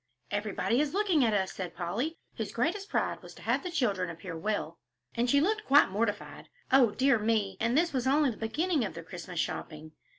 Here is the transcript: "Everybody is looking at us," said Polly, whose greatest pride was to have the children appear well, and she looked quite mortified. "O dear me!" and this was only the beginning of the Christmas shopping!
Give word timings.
"Everybody 0.31 0.81
is 0.81 0.95
looking 0.95 1.23
at 1.23 1.35
us," 1.35 1.51
said 1.53 1.75
Polly, 1.75 2.17
whose 2.35 2.51
greatest 2.51 2.89
pride 2.89 3.21
was 3.21 3.35
to 3.35 3.43
have 3.43 3.61
the 3.61 3.69
children 3.69 4.09
appear 4.09 4.35
well, 4.35 4.79
and 5.13 5.29
she 5.29 5.39
looked 5.39 5.67
quite 5.67 5.91
mortified. 5.91 6.49
"O 6.71 6.89
dear 6.89 7.19
me!" 7.19 7.55
and 7.59 7.77
this 7.77 7.93
was 7.93 8.07
only 8.07 8.31
the 8.31 8.37
beginning 8.37 8.83
of 8.83 8.95
the 8.95 9.03
Christmas 9.03 9.39
shopping! 9.39 9.91